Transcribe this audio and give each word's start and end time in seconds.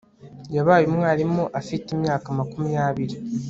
Yabaye 0.55 0.83
umwarimu 0.91 1.43
afite 1.59 1.87
imyaka 1.95 2.27
makumyabiri 2.39 3.15